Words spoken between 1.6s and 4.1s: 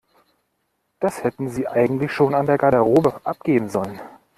eigentlich schon an der Garderobe abgeben sollen.